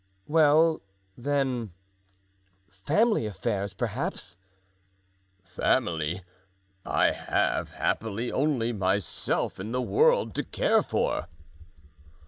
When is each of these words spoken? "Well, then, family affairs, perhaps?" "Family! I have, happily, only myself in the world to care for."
"Well, 0.25 0.81
then, 1.15 1.73
family 2.71 3.27
affairs, 3.27 3.75
perhaps?" 3.75 4.35
"Family! 5.43 6.23
I 6.83 7.11
have, 7.11 7.73
happily, 7.73 8.31
only 8.31 8.73
myself 8.73 9.59
in 9.59 9.73
the 9.73 9.79
world 9.83 10.33
to 10.33 10.43
care 10.43 10.81
for." 10.81 11.27